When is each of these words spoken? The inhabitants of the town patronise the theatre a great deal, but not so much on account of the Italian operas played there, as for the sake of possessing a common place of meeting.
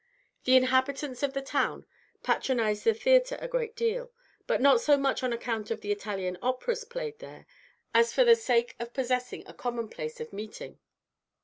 The 0.45 0.55
inhabitants 0.55 1.21
of 1.21 1.33
the 1.33 1.43
town 1.43 1.85
patronise 2.23 2.85
the 2.85 2.93
theatre 2.95 3.37
a 3.39 3.47
great 3.47 3.75
deal, 3.75 4.11
but 4.47 4.59
not 4.59 4.81
so 4.81 4.97
much 4.97 5.21
on 5.21 5.31
account 5.31 5.69
of 5.69 5.81
the 5.81 5.91
Italian 5.91 6.39
operas 6.41 6.83
played 6.83 7.19
there, 7.19 7.45
as 7.93 8.11
for 8.11 8.23
the 8.23 8.35
sake 8.35 8.75
of 8.79 8.95
possessing 8.95 9.43
a 9.45 9.53
common 9.53 9.89
place 9.89 10.19
of 10.19 10.33
meeting. 10.33 10.79